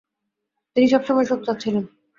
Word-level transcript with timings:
তিনি 0.75 0.87
সবসময় 0.87 1.25
সোচ্চার 1.25 1.55
ছিলেন। 1.59 1.83